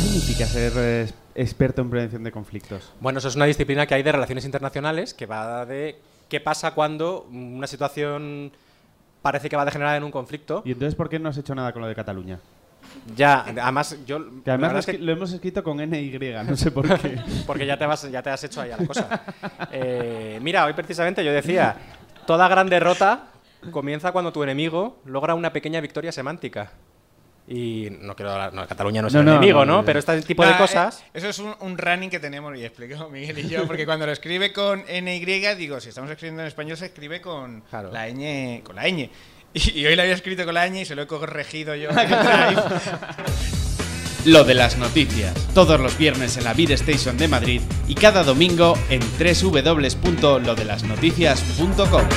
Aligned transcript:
¿Qué 0.00 0.04
significa 0.04 0.46
ser 0.46 0.72
eh, 0.76 1.10
experto 1.34 1.82
en 1.82 1.90
prevención 1.90 2.22
de 2.22 2.30
conflictos? 2.30 2.92
Bueno, 3.00 3.18
eso 3.18 3.26
es 3.26 3.34
una 3.34 3.46
disciplina 3.46 3.84
que 3.84 3.94
hay 3.96 4.04
de 4.04 4.12
relaciones 4.12 4.44
internacionales 4.44 5.12
que 5.12 5.26
va 5.26 5.66
de 5.66 6.00
qué 6.28 6.38
pasa 6.38 6.72
cuando 6.72 7.22
una 7.32 7.66
situación 7.66 8.52
parece 9.22 9.48
que 9.48 9.56
va 9.56 9.62
a 9.62 9.64
degenerar 9.64 9.96
en 9.96 10.04
un 10.04 10.12
conflicto. 10.12 10.62
¿Y 10.64 10.70
entonces 10.70 10.94
por 10.94 11.08
qué 11.08 11.18
no 11.18 11.28
has 11.30 11.36
hecho 11.36 11.52
nada 11.56 11.72
con 11.72 11.82
lo 11.82 11.88
de 11.88 11.96
Cataluña? 11.96 12.38
Ya, 13.16 13.40
además 13.40 13.96
yo... 14.06 14.20
además 14.46 14.86
lo, 14.86 15.12
hemos 15.12 15.32
escrito 15.32 15.64
con 15.64 15.78
NY, 15.78 16.12
no 16.48 16.56
sé 16.56 16.70
por 16.70 16.96
qué. 17.00 17.18
porque 17.46 17.66
ya 17.66 17.76
te, 17.76 17.84
vas, 17.84 18.08
ya 18.08 18.22
te 18.22 18.30
has 18.30 18.44
hecho 18.44 18.60
ahí 18.60 18.70
a 18.70 18.76
la 18.76 18.86
cosa. 18.86 19.22
Eh, 19.72 20.38
mira, 20.40 20.64
hoy 20.64 20.74
precisamente 20.74 21.24
yo 21.24 21.32
decía, 21.32 21.76
toda 22.24 22.46
gran 22.46 22.68
derrota 22.68 23.24
comienza 23.72 24.12
cuando 24.12 24.32
tu 24.32 24.44
enemigo 24.44 25.00
logra 25.06 25.34
una 25.34 25.52
pequeña 25.52 25.80
victoria 25.80 26.12
semántica. 26.12 26.70
Y 27.48 27.88
no 28.02 28.14
quiero 28.14 28.32
hablar, 28.32 28.52
no, 28.52 28.66
Cataluña 28.66 29.00
no 29.00 29.08
es 29.08 29.14
enemigo, 29.14 29.64
¿no? 29.64 29.82
Pero 29.84 29.98
este 29.98 30.20
tipo 30.20 30.44
de 30.44 30.52
ah, 30.52 30.58
cosas. 30.58 31.00
Eh, 31.02 31.04
eso 31.14 31.28
es 31.30 31.38
un, 31.38 31.54
running 31.78 32.10
que 32.10 32.20
tenemos 32.20 32.54
y 32.58 32.62
explico 32.64 33.08
Miguel 33.10 33.38
y 33.38 33.48
yo, 33.48 33.66
porque 33.66 33.86
cuando 33.86 34.04
lo 34.04 34.12
escribe 34.12 34.52
con 34.52 34.80
NY, 34.84 35.24
digo, 35.56 35.80
si 35.80 35.88
estamos 35.88 36.10
escribiendo 36.10 36.42
en 36.42 36.48
español, 36.48 36.76
se 36.76 36.84
escribe 36.86 37.20
con 37.22 37.62
la 37.72 38.08
ñ. 38.10 38.60
Con 38.62 38.74
la 38.76 38.88
ñ. 38.88 39.10
Y, 39.54 39.86
hoy 39.86 39.94
lo 39.96 40.02
había 40.02 40.12
escrito 40.14 40.44
con 40.44 40.52
la 40.54 40.66
ñ 40.68 40.82
y 40.82 40.84
se 40.84 40.94
lo 40.94 41.02
he 41.02 41.06
corregido 41.06 41.74
yo. 41.74 41.88
lo 44.26 44.42
de 44.44 44.52
las 44.52 44.76
noticias, 44.76 45.32
todos 45.54 45.78
los 45.80 45.96
viernes 45.96 46.36
en 46.36 46.44
la 46.44 46.52
Beat 46.52 46.70
Station 46.72 47.16
de 47.16 47.28
Madrid 47.28 47.62
y 47.86 47.94
cada 47.94 48.22
domingo 48.24 48.76
en 48.90 49.00
www.lodelasnoticias.com. 49.18 52.08